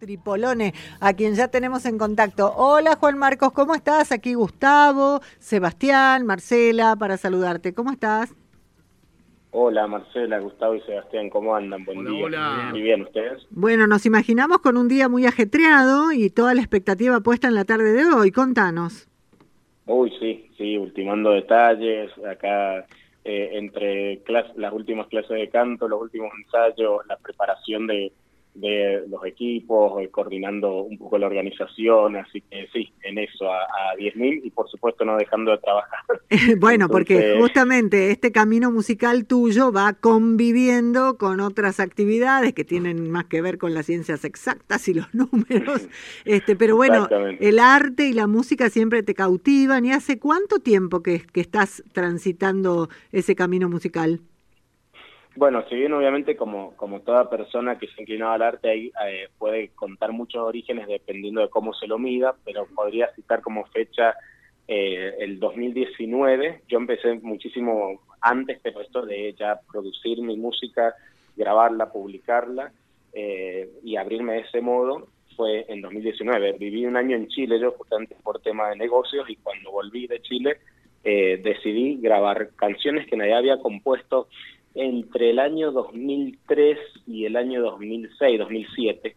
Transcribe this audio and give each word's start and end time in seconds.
Tripolone, 0.00 0.72
a 1.00 1.12
quien 1.12 1.34
ya 1.34 1.48
tenemos 1.48 1.84
en 1.84 1.98
contacto. 1.98 2.54
Hola 2.56 2.96
Juan 2.96 3.18
Marcos, 3.18 3.52
¿cómo 3.52 3.74
estás? 3.74 4.12
Aquí 4.12 4.32
Gustavo, 4.32 5.20
Sebastián, 5.38 6.24
Marcela, 6.24 6.96
para 6.96 7.18
saludarte. 7.18 7.74
¿Cómo 7.74 7.90
estás? 7.92 8.34
Hola 9.50 9.86
Marcela, 9.86 10.38
Gustavo 10.38 10.74
y 10.76 10.80
Sebastián, 10.82 11.28
¿cómo 11.28 11.54
andan? 11.54 11.84
Buen 11.84 11.98
Hola, 11.98 12.10
día. 12.10 12.24
hola. 12.24 12.68
Muy 12.70 12.80
bien, 12.80 13.02
¿ustedes? 13.02 13.46
Bueno, 13.50 13.86
nos 13.86 14.06
imaginamos 14.06 14.60
con 14.60 14.78
un 14.78 14.88
día 14.88 15.10
muy 15.10 15.26
ajetreado 15.26 16.12
y 16.12 16.30
toda 16.30 16.54
la 16.54 16.62
expectativa 16.62 17.20
puesta 17.20 17.48
en 17.48 17.54
la 17.54 17.66
tarde 17.66 17.92
de 17.92 18.06
hoy. 18.06 18.30
Contanos. 18.30 19.06
Uy, 19.84 20.10
sí, 20.18 20.50
sí, 20.56 20.78
ultimando 20.78 21.32
detalles, 21.32 22.10
acá 22.26 22.86
eh, 23.24 23.50
entre 23.52 24.24
clas- 24.24 24.54
las 24.56 24.72
últimas 24.72 25.08
clases 25.08 25.36
de 25.36 25.50
canto, 25.50 25.88
los 25.88 26.00
últimos 26.00 26.30
ensayos, 26.42 27.04
la 27.06 27.18
preparación 27.18 27.86
de, 27.86 28.12
de 28.60 29.04
los 29.08 29.24
equipos, 29.24 30.02
eh, 30.02 30.08
coordinando 30.08 30.82
un 30.82 30.98
poco 30.98 31.18
la 31.18 31.26
organización, 31.26 32.16
así 32.16 32.40
que 32.42 32.68
sí, 32.72 32.92
en 33.02 33.18
eso 33.18 33.50
a, 33.50 33.58
a 33.62 33.96
10.000 33.96 34.42
y 34.44 34.50
por 34.50 34.68
supuesto 34.68 35.04
no 35.04 35.16
dejando 35.16 35.52
de 35.52 35.58
trabajar. 35.58 36.00
bueno, 36.58 36.88
porque 36.88 37.36
justamente 37.38 38.10
este 38.10 38.32
camino 38.32 38.70
musical 38.70 39.26
tuyo 39.26 39.72
va 39.72 39.92
conviviendo 39.94 41.16
con 41.18 41.40
otras 41.40 41.80
actividades 41.80 42.52
que 42.52 42.64
tienen 42.64 43.10
más 43.10 43.24
que 43.26 43.42
ver 43.42 43.58
con 43.58 43.74
las 43.74 43.86
ciencias 43.86 44.24
exactas 44.24 44.88
y 44.88 44.94
los 44.94 45.12
números. 45.14 45.88
Este, 46.24 46.54
pero 46.54 46.76
bueno, 46.76 47.08
el 47.40 47.58
arte 47.58 48.06
y 48.06 48.12
la 48.12 48.26
música 48.26 48.68
siempre 48.68 49.02
te 49.02 49.14
cautivan. 49.14 49.84
¿Y 49.84 49.92
hace 49.92 50.18
cuánto 50.18 50.58
tiempo 50.58 51.02
que, 51.02 51.22
que 51.32 51.40
estás 51.40 51.82
transitando 51.92 52.88
ese 53.12 53.34
camino 53.34 53.68
musical? 53.68 54.20
Bueno, 55.36 55.64
si 55.68 55.76
bien 55.76 55.92
obviamente 55.92 56.36
como, 56.36 56.76
como 56.76 57.00
toda 57.00 57.30
persona 57.30 57.78
que 57.78 57.86
se 57.88 58.02
inclinaba 58.02 58.34
al 58.34 58.42
arte 58.42 58.70
ahí 58.70 58.92
eh, 59.06 59.28
puede 59.38 59.68
contar 59.68 60.12
muchos 60.12 60.42
orígenes 60.42 60.88
dependiendo 60.88 61.40
de 61.40 61.48
cómo 61.48 61.72
se 61.72 61.86
lo 61.86 61.98
mida, 61.98 62.34
pero 62.44 62.66
podría 62.74 63.14
citar 63.14 63.40
como 63.40 63.64
fecha 63.66 64.14
eh, 64.66 65.14
el 65.20 65.38
2019. 65.38 66.62
Yo 66.68 66.78
empecé 66.78 67.14
muchísimo 67.14 68.00
antes, 68.20 68.58
pero 68.62 68.80
esto 68.80 69.06
de 69.06 69.34
ya 69.38 69.60
producir 69.70 70.20
mi 70.20 70.36
música, 70.36 70.94
grabarla, 71.36 71.92
publicarla 71.92 72.72
eh, 73.12 73.68
y 73.82 73.96
abrirme 73.96 74.34
de 74.34 74.40
ese 74.40 74.60
modo 74.60 75.08
fue 75.36 75.64
en 75.68 75.80
2019. 75.80 76.52
Viví 76.58 76.86
un 76.86 76.96
año 76.96 77.16
en 77.16 77.28
Chile 77.28 77.58
yo 77.58 77.72
justamente 77.72 78.16
por 78.22 78.40
tema 78.40 78.68
de 78.68 78.76
negocios 78.76 79.28
y 79.30 79.36
cuando 79.36 79.70
volví 79.70 80.06
de 80.06 80.20
Chile 80.22 80.58
eh, 81.02 81.40
decidí 81.42 81.98
grabar 82.00 82.50
canciones 82.56 83.06
que 83.06 83.16
nadie 83.16 83.34
había 83.34 83.58
compuesto 83.58 84.28
entre 84.74 85.30
el 85.30 85.38
año 85.38 85.72
2003 85.72 86.78
y 87.06 87.24
el 87.24 87.36
año 87.36 87.62
2006, 87.62 88.38
2007. 88.38 89.16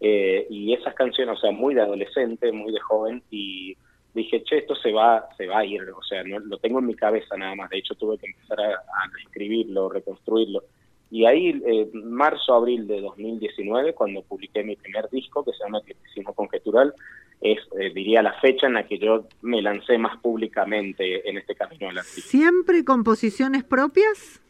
Eh, 0.00 0.46
y 0.50 0.72
esas 0.74 0.94
canciones, 0.94 1.38
o 1.38 1.40
sea, 1.40 1.50
muy 1.50 1.74
de 1.74 1.82
adolescente, 1.82 2.52
muy 2.52 2.72
de 2.72 2.80
joven, 2.80 3.22
y 3.30 3.76
dije, 4.12 4.42
che, 4.44 4.58
esto 4.58 4.74
se 4.76 4.92
va, 4.92 5.28
se 5.36 5.46
va 5.46 5.60
a 5.60 5.64
ir, 5.64 5.82
o 5.82 6.02
sea, 6.02 6.22
no, 6.24 6.38
lo 6.40 6.58
tengo 6.58 6.78
en 6.78 6.86
mi 6.86 6.94
cabeza 6.94 7.36
nada 7.36 7.54
más, 7.54 7.70
de 7.70 7.78
hecho 7.78 7.94
tuve 7.94 8.18
que 8.18 8.26
empezar 8.26 8.60
a, 8.60 8.70
a 8.70 9.22
escribirlo, 9.24 9.88
reconstruirlo. 9.88 10.62
Y 11.10 11.26
ahí, 11.26 11.62
eh, 11.64 11.88
marzo, 11.92 12.54
abril 12.54 12.86
de 12.86 13.00
2019, 13.00 13.94
cuando 13.94 14.22
publiqué 14.22 14.64
mi 14.64 14.74
primer 14.74 15.08
disco, 15.10 15.44
que 15.44 15.52
se 15.52 15.62
llama 15.62 15.78
Eclecticismo 15.78 16.32
Conjetural, 16.34 16.92
es, 17.40 17.58
eh, 17.78 17.92
diría, 17.94 18.20
la 18.20 18.32
fecha 18.40 18.66
en 18.66 18.74
la 18.74 18.86
que 18.86 18.98
yo 18.98 19.26
me 19.42 19.62
lancé 19.62 19.96
más 19.96 20.18
públicamente 20.18 21.28
en 21.28 21.38
este 21.38 21.54
camino 21.54 21.86
del 21.86 21.98
artista. 21.98 22.28
¿Siempre 22.28 22.84
composiciones 22.84 23.62
propias? 23.62 24.42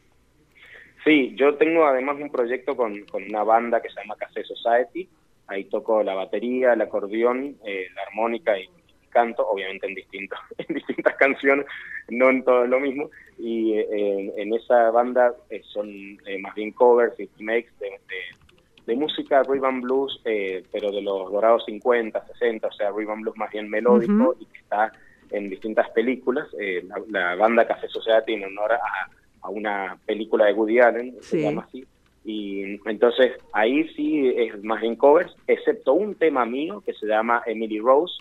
Sí, 1.05 1.35
yo 1.37 1.57
tengo 1.57 1.85
además 1.87 2.17
un 2.21 2.31
proyecto 2.31 2.77
con, 2.77 3.05
con 3.05 3.23
una 3.25 3.45
banda 3.45 3.83
que 3.83 3.91
se 3.91 4.01
llama 4.01 4.17
Café 4.17 4.43
Society. 4.43 5.09
Ahí 5.47 5.65
toco 5.65 6.03
la 6.03 6.15
batería, 6.15 6.73
el 6.73 6.81
acordeón, 6.81 7.57
eh, 7.67 7.89
la 7.95 8.03
armónica 8.03 8.59
y, 8.59 8.63
y 8.63 9.07
canto, 9.11 9.47
obviamente 9.47 9.87
en, 9.87 9.95
distintos, 9.95 10.39
en 10.59 10.75
distintas 10.75 11.15
canciones, 11.17 11.67
no 12.09 12.31
en 12.31 12.43
todo 12.43 12.67
lo 12.67 12.81
mismo. 12.81 13.11
Y 13.39 13.75
eh, 13.75 14.33
en, 14.37 14.55
esa 14.55 14.91
banda 14.91 15.35
eh, 15.51 15.61
son 15.65 15.89
eh, 16.27 16.39
más 16.39 16.55
bien 16.55 16.73
covers 16.73 17.19
y 17.21 17.29
remakes 17.39 17.79
de, 17.79 17.91
de, 17.91 18.45
de 18.87 18.97
música 18.97 19.43
rhythm 19.43 19.83
blues, 19.83 20.21
eh, 20.25 20.63
pero 20.73 20.91
de 20.91 21.03
los 21.03 21.31
dorados 21.31 21.65
50, 21.67 22.27
60, 22.27 22.67
o 22.67 22.73
sea, 22.73 22.91
rhythm 22.91 23.21
blues 23.21 23.37
más 23.37 23.51
bien 23.51 23.69
melódico 23.69 24.37
y 24.41 24.47
que 24.47 24.59
está 24.59 24.93
en 25.31 25.51
distintas 25.51 25.91
películas. 25.91 26.47
Eh, 26.59 26.83
la, 26.87 27.03
la 27.09 27.35
banda 27.35 27.67
Café 27.67 27.89
Society 27.89 28.35
en 28.35 28.45
honor 28.45 28.73
a, 28.73 29.11
a 29.45 29.51
una 29.51 29.99
película 30.07 30.47
de 30.47 30.55
Woody 30.55 30.81
Allen, 30.81 31.17
se 31.21 31.43
llama 31.43 31.67
así. 31.69 31.85
Y 32.25 32.81
entonces 32.87 33.33
ahí 33.53 33.87
sí 33.95 34.33
es 34.35 34.65
más 34.65 34.83
en 34.83 34.97
covers, 34.97 35.37
excepto 35.47 35.93
un 35.93 36.15
tema 36.15 36.47
mío 36.47 36.83
que 36.85 36.95
se 36.95 37.07
llama 37.07 37.43
Emily 37.45 37.79
Rose 37.79 38.15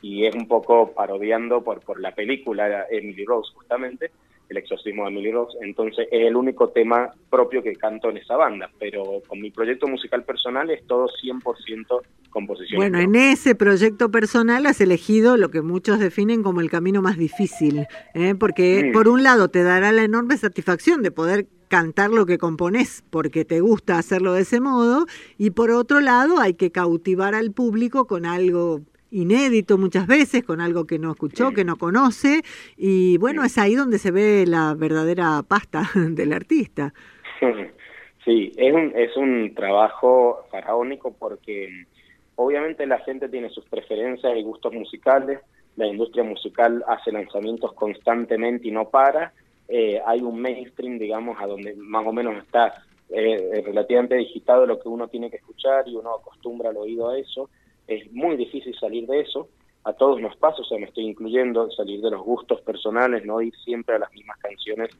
y 0.00 0.24
es 0.24 0.34
un 0.34 0.48
poco 0.48 0.92
parodiando 0.92 1.62
por, 1.62 1.80
por 1.80 2.00
la 2.00 2.14
película 2.14 2.86
Emily 2.90 3.26
Rose 3.26 3.52
justamente, 3.54 4.10
el 4.50 4.56
exorcismo 4.56 5.04
de 5.04 5.10
Emily 5.10 5.30
Rose. 5.30 5.56
Entonces 5.62 6.08
es 6.10 6.26
el 6.26 6.36
único 6.36 6.68
tema 6.68 7.12
propio 7.30 7.62
que 7.62 7.74
canto 7.76 8.10
en 8.10 8.18
esa 8.18 8.36
banda, 8.36 8.70
pero 8.78 9.22
con 9.26 9.40
mi 9.40 9.50
proyecto 9.50 9.86
musical 9.86 10.24
personal 10.24 10.70
es 10.70 10.84
todo 10.86 11.06
100% 11.22 12.02
composición. 12.30 12.76
Bueno, 12.78 12.98
en 12.98 13.14
ese 13.14 13.54
proyecto 13.54 14.10
personal 14.10 14.66
has 14.66 14.80
elegido 14.80 15.36
lo 15.36 15.50
que 15.50 15.62
muchos 15.62 15.98
definen 15.98 16.42
como 16.42 16.60
el 16.60 16.70
camino 16.70 17.00
más 17.02 17.16
difícil, 17.16 17.86
¿eh? 18.14 18.34
porque 18.38 18.84
Mm. 18.86 18.92
por 18.92 19.08
un 19.08 19.22
lado 19.22 19.48
te 19.48 19.62
dará 19.62 19.92
la 19.92 20.02
enorme 20.02 20.36
satisfacción 20.36 21.02
de 21.02 21.10
poder 21.10 21.46
cantar 21.68 22.10
lo 22.10 22.26
que 22.26 22.36
compones 22.38 23.04
porque 23.10 23.44
te 23.44 23.60
gusta 23.60 23.96
hacerlo 23.96 24.32
de 24.32 24.42
ese 24.42 24.60
modo 24.60 25.06
y 25.38 25.50
por 25.50 25.70
otro 25.70 26.00
lado 26.00 26.40
hay 26.40 26.54
que 26.54 26.72
cautivar 26.72 27.34
al 27.36 27.52
público 27.52 28.08
con 28.08 28.26
algo 28.26 28.80
inédito 29.10 29.78
muchas 29.78 30.06
veces, 30.06 30.44
con 30.44 30.60
algo 30.60 30.86
que 30.86 30.98
no 30.98 31.10
escuchó, 31.12 31.52
que 31.52 31.64
no 31.64 31.76
conoce 31.76 32.42
y 32.76 33.18
bueno, 33.18 33.44
es 33.44 33.58
ahí 33.58 33.74
donde 33.74 33.98
se 33.98 34.10
ve 34.10 34.44
la 34.46 34.74
verdadera 34.74 35.42
pasta 35.46 35.90
del 35.94 36.32
artista. 36.32 36.92
Sí, 38.22 38.52
es 38.58 38.74
un, 38.74 38.92
es 38.94 39.16
un 39.16 39.54
trabajo 39.54 40.44
faraónico 40.50 41.14
porque 41.18 41.86
obviamente 42.34 42.86
la 42.86 42.98
gente 42.98 43.30
tiene 43.30 43.48
sus 43.48 43.64
preferencias 43.64 44.36
y 44.36 44.42
gustos 44.42 44.74
musicales, 44.74 45.40
la 45.76 45.86
industria 45.86 46.22
musical 46.22 46.84
hace 46.86 47.12
lanzamientos 47.12 47.72
constantemente 47.72 48.68
y 48.68 48.72
no 48.72 48.90
para, 48.90 49.32
eh, 49.68 50.02
hay 50.04 50.20
un 50.20 50.38
mainstream, 50.38 50.98
digamos, 50.98 51.38
a 51.40 51.46
donde 51.46 51.74
más 51.76 52.06
o 52.06 52.12
menos 52.12 52.36
está 52.36 52.84
eh, 53.08 53.62
relativamente 53.64 54.16
digitado 54.16 54.66
lo 54.66 54.78
que 54.78 54.88
uno 54.88 55.08
tiene 55.08 55.30
que 55.30 55.36
escuchar 55.36 55.88
y 55.88 55.96
uno 55.96 56.14
acostumbra 56.16 56.70
el 56.70 56.76
oído 56.76 57.08
a 57.08 57.18
eso, 57.18 57.48
es 57.90 58.10
muy 58.12 58.36
difícil 58.36 58.74
salir 58.78 59.06
de 59.06 59.20
eso, 59.20 59.48
a 59.84 59.92
todos 59.94 60.20
nos 60.20 60.36
pasa, 60.36 60.62
o 60.62 60.64
sea, 60.64 60.78
me 60.78 60.86
estoy 60.86 61.04
incluyendo, 61.06 61.70
salir 61.70 62.00
de 62.00 62.10
los 62.10 62.22
gustos 62.22 62.60
personales, 62.62 63.24
no 63.24 63.40
ir 63.40 63.54
siempre 63.64 63.96
a 63.96 63.98
las 63.98 64.12
mismas 64.12 64.38
canciones 64.38 64.90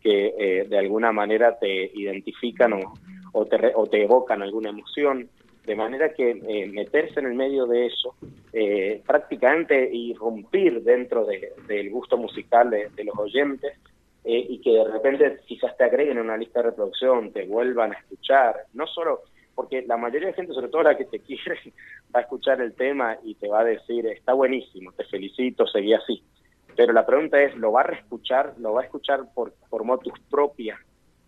que 0.00 0.34
eh, 0.38 0.64
de 0.68 0.78
alguna 0.78 1.12
manera 1.12 1.58
te 1.58 1.90
identifican 1.94 2.72
o, 2.72 2.98
o, 3.32 3.46
te, 3.46 3.72
o 3.74 3.86
te 3.86 4.02
evocan 4.02 4.42
alguna 4.42 4.70
emoción, 4.70 5.28
de 5.64 5.76
manera 5.76 6.14
que 6.14 6.30
eh, 6.30 6.66
meterse 6.68 7.20
en 7.20 7.26
el 7.26 7.34
medio 7.34 7.66
de 7.66 7.86
eso, 7.86 8.16
eh, 8.52 9.02
prácticamente 9.06 9.88
irrumpir 9.92 10.82
dentro 10.82 11.24
de- 11.26 11.52
del 11.68 11.90
gusto 11.90 12.16
musical 12.16 12.70
de, 12.70 12.88
de 12.96 13.04
los 13.04 13.16
oyentes 13.18 13.72
eh, 14.24 14.46
y 14.48 14.60
que 14.60 14.70
de 14.72 14.84
repente 14.84 15.38
quizás 15.46 15.76
te 15.76 15.84
agreguen 15.84 16.18
a 16.18 16.22
una 16.22 16.36
lista 16.38 16.60
de 16.60 16.70
reproducción, 16.70 17.32
te 17.32 17.44
vuelvan 17.44 17.92
a 17.92 17.98
escuchar, 17.98 18.56
no 18.72 18.86
solo 18.86 19.20
porque 19.60 19.82
la 19.82 19.98
mayoría 19.98 20.28
de 20.28 20.32
gente, 20.32 20.54
sobre 20.54 20.68
todo 20.68 20.84
la 20.84 20.96
que 20.96 21.04
te 21.04 21.18
quiere, 21.20 21.60
va 22.14 22.20
a 22.20 22.22
escuchar 22.22 22.62
el 22.62 22.72
tema 22.72 23.18
y 23.22 23.34
te 23.34 23.46
va 23.46 23.60
a 23.60 23.64
decir, 23.64 24.06
está 24.06 24.32
buenísimo, 24.32 24.90
te 24.92 25.04
felicito, 25.04 25.66
seguí 25.66 25.92
así. 25.92 26.22
Pero 26.74 26.94
la 26.94 27.04
pregunta 27.04 27.42
es, 27.42 27.54
¿lo 27.56 27.72
va 27.72 27.82
a 27.82 27.88
reescuchar? 27.88 28.54
¿Lo 28.58 28.72
va 28.72 28.80
a 28.80 28.84
escuchar 28.84 29.20
por, 29.34 29.52
por 29.68 29.84
motus 29.84 30.18
propia? 30.30 30.80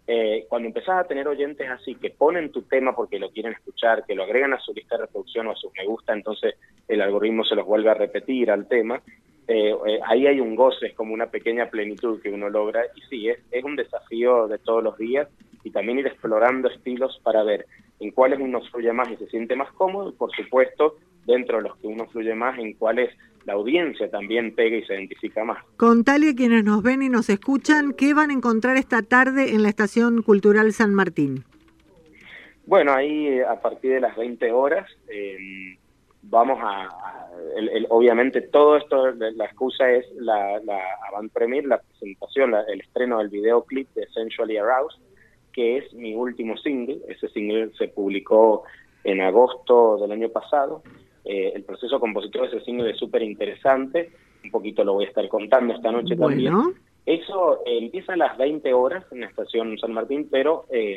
Eh, 0.06 0.46
cuando 0.48 0.66
empezás 0.66 1.04
a 1.04 1.06
tener 1.06 1.28
oyentes 1.28 1.68
así, 1.68 1.94
que 1.96 2.08
ponen 2.08 2.50
tu 2.50 2.62
tema 2.62 2.96
porque 2.96 3.18
lo 3.18 3.30
quieren 3.30 3.52
escuchar, 3.52 4.06
que 4.06 4.14
lo 4.14 4.22
agregan 4.22 4.54
a 4.54 4.60
su 4.60 4.72
lista 4.72 4.96
de 4.96 5.02
reproducción 5.02 5.48
o 5.48 5.50
a 5.50 5.56
sus 5.56 5.70
me 5.76 5.84
gusta, 5.84 6.14
entonces 6.14 6.54
el 6.88 7.02
algoritmo 7.02 7.44
se 7.44 7.54
los 7.54 7.66
vuelve 7.66 7.90
a 7.90 7.94
repetir 7.94 8.50
al 8.50 8.66
tema, 8.66 9.02
eh, 9.46 9.74
eh, 9.86 10.00
ahí 10.06 10.26
hay 10.26 10.40
un 10.40 10.56
goce, 10.56 10.86
es 10.86 10.94
como 10.94 11.12
una 11.12 11.26
pequeña 11.26 11.68
plenitud 11.68 12.22
que 12.22 12.30
uno 12.30 12.48
logra, 12.48 12.82
y 12.96 13.02
sí, 13.02 13.28
es, 13.28 13.40
es 13.50 13.62
un 13.62 13.76
desafío 13.76 14.48
de 14.48 14.56
todos 14.56 14.82
los 14.82 14.96
días, 14.96 15.28
y 15.72 15.74
también 15.74 15.98
ir 15.98 16.06
explorando 16.06 16.68
estilos 16.68 17.18
para 17.22 17.42
ver 17.42 17.66
en 17.98 18.10
cuáles 18.10 18.40
uno 18.40 18.60
fluye 18.70 18.92
más 18.92 19.08
y 19.10 19.16
se 19.16 19.26
siente 19.28 19.56
más 19.56 19.72
cómodo, 19.72 20.10
y 20.10 20.12
por 20.12 20.30
supuesto, 20.34 20.96
dentro 21.24 21.58
de 21.58 21.64
los 21.64 21.76
que 21.78 21.86
uno 21.86 22.06
fluye 22.06 22.34
más, 22.34 22.58
en 22.58 22.74
cuáles 22.74 23.10
la 23.46 23.54
audiencia 23.54 24.10
también 24.10 24.54
pega 24.54 24.76
y 24.76 24.84
se 24.84 24.94
identifica 24.94 25.44
más. 25.44 25.64
Contale 25.76 26.30
a 26.30 26.34
quienes 26.34 26.64
nos 26.64 26.82
ven 26.82 27.02
y 27.02 27.08
nos 27.08 27.30
escuchan, 27.30 27.92
¿qué 27.92 28.12
van 28.12 28.30
a 28.30 28.34
encontrar 28.34 28.76
esta 28.76 29.02
tarde 29.02 29.54
en 29.54 29.62
la 29.62 29.68
Estación 29.68 30.22
Cultural 30.22 30.72
San 30.72 30.94
Martín? 30.94 31.44
Bueno, 32.66 32.92
ahí 32.92 33.28
eh, 33.28 33.44
a 33.44 33.60
partir 33.60 33.94
de 33.94 34.00
las 34.00 34.16
20 34.16 34.52
horas 34.52 34.88
eh, 35.08 35.76
vamos 36.22 36.58
a, 36.62 36.88
obviamente 37.88 38.42
todo 38.42 38.76
esto, 38.76 39.12
la 39.12 39.44
excusa 39.44 39.90
es 39.90 40.06
la, 40.16 40.60
la 40.64 40.78
avant 41.08 41.32
premier, 41.32 41.64
la 41.64 41.78
presentación, 41.80 42.54
el 42.68 42.80
estreno 42.80 43.18
del 43.18 43.28
videoclip 43.28 43.88
de 43.94 44.02
Essentially 44.02 44.56
Aroused, 44.56 45.00
que 45.52 45.78
es 45.78 45.92
mi 45.94 46.14
último 46.14 46.56
single. 46.56 46.98
Ese 47.08 47.28
single 47.28 47.70
se 47.76 47.88
publicó 47.88 48.64
en 49.04 49.20
agosto 49.20 49.98
del 49.98 50.12
año 50.12 50.28
pasado. 50.28 50.82
Eh, 51.24 51.52
el 51.54 51.64
proceso 51.64 52.00
compositor 52.00 52.42
de 52.42 52.56
ese 52.56 52.64
single 52.64 52.90
es 52.90 52.98
súper 52.98 53.22
interesante. 53.22 54.10
Un 54.44 54.50
poquito 54.50 54.84
lo 54.84 54.94
voy 54.94 55.04
a 55.04 55.08
estar 55.08 55.28
contando 55.28 55.74
esta 55.74 55.92
noche 55.92 56.16
también. 56.16 56.54
Eso 57.04 57.62
eh, 57.66 57.78
empieza 57.78 58.12
a 58.12 58.16
las 58.16 58.36
20 58.38 58.72
horas 58.74 59.04
en 59.10 59.20
la 59.20 59.26
estación 59.26 59.76
San 59.78 59.92
Martín, 59.92 60.28
pero 60.30 60.66
eh, 60.70 60.96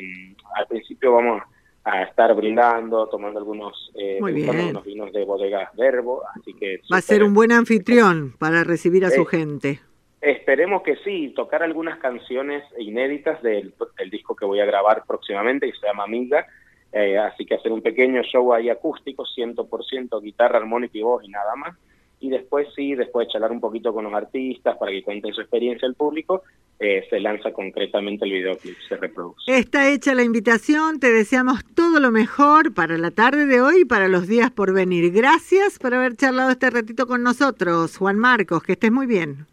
al 0.55 0.67
principio 0.67 1.13
vamos 1.13 1.41
a 1.83 2.03
estar 2.03 2.33
brindando, 2.35 3.07
tomando 3.07 3.39
algunos, 3.39 3.91
vinos 3.93 5.13
de 5.13 5.25
bodegas 5.25 5.69
Verbo, 5.75 6.23
así 6.35 6.53
que... 6.55 6.81
Va 6.91 6.97
a 6.97 7.01
ser 7.01 7.23
un 7.23 7.35
buen 7.35 7.51
anfitrión 7.51 8.33
para 8.39 8.63
recibir 8.63 9.05
a 9.05 9.11
su 9.11 9.25
gente. 9.25 9.81
Esperemos 10.21 10.81
que 10.81 10.95
sí, 10.97 11.33
tocar 11.35 11.61
algunas 11.61 11.99
canciones 11.99 12.63
inéditas 12.79 13.41
del, 13.43 13.73
disco 14.09 14.35
que 14.35 14.45
voy 14.45 14.59
a 14.59 14.65
grabar 14.65 15.03
próximamente, 15.05 15.71
que 15.71 15.77
se 15.77 15.85
llama 15.85 16.03
Amiga, 16.03 16.47
eh, 16.91 17.17
así 17.17 17.45
que 17.45 17.55
hacer 17.55 17.71
un 17.71 17.81
pequeño 17.81 18.23
show 18.23 18.53
ahí 18.53 18.69
acústico, 18.69 19.25
100% 19.25 20.21
guitarra, 20.21 20.57
armónica 20.57 20.97
y 20.97 21.01
voz 21.01 21.23
y 21.23 21.27
nada 21.27 21.55
más. 21.55 21.77
Y 22.21 22.29
después 22.29 22.67
sí, 22.75 22.95
después 22.95 23.27
de 23.27 23.33
charlar 23.33 23.51
un 23.51 23.59
poquito 23.59 23.93
con 23.93 24.05
los 24.05 24.13
artistas 24.13 24.77
para 24.77 24.91
que 24.91 25.03
cuenten 25.03 25.33
su 25.33 25.41
experiencia 25.41 25.87
al 25.87 25.95
público, 25.95 26.43
eh, 26.79 27.05
se 27.09 27.19
lanza 27.19 27.51
concretamente 27.51 28.25
el 28.25 28.31
videoclip, 28.31 28.75
se 28.87 28.97
reproduce. 28.97 29.57
Está 29.57 29.89
hecha 29.89 30.15
la 30.15 30.23
invitación, 30.23 30.99
te 30.99 31.11
deseamos 31.11 31.63
todo 31.75 31.99
lo 31.99 32.11
mejor 32.11 32.73
para 32.73 32.97
la 32.97 33.11
tarde 33.11 33.45
de 33.45 33.61
hoy 33.61 33.81
y 33.81 33.85
para 33.85 34.07
los 34.07 34.27
días 34.27 34.49
por 34.51 34.73
venir. 34.73 35.11
Gracias 35.11 35.77
por 35.77 35.93
haber 35.93 36.15
charlado 36.15 36.51
este 36.51 36.69
ratito 36.69 37.05
con 37.05 37.21
nosotros, 37.21 37.97
Juan 37.97 38.17
Marcos, 38.17 38.63
que 38.63 38.73
estés 38.73 38.91
muy 38.91 39.05
bien. 39.05 39.45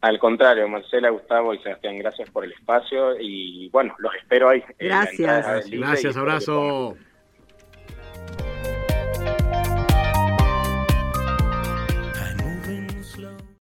Al 0.00 0.18
contrario, 0.18 0.68
Marcela, 0.68 1.10
Gustavo 1.10 1.54
y 1.54 1.58
Sebastián, 1.58 1.98
gracias 1.98 2.30
por 2.30 2.44
el 2.44 2.52
espacio 2.52 3.18
y 3.18 3.68
bueno, 3.70 3.94
los 3.98 4.14
espero 4.14 4.48
ahí. 4.48 4.62
Gracias. 4.78 5.68
Gracias, 5.70 6.16
abrazo. 6.16 6.96